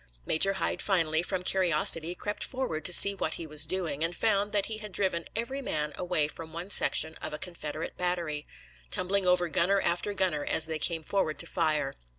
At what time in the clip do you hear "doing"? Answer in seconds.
3.67-4.03